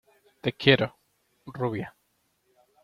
te 0.41 0.51
quiero, 0.51 0.95
rubia. 1.45 1.95